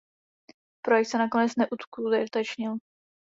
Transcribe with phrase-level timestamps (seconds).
[0.85, 2.75] Projekt se nakonec neuskutečnil.